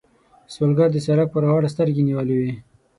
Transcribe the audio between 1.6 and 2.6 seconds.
سترګې نیولې وي